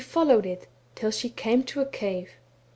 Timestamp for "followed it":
0.13-0.65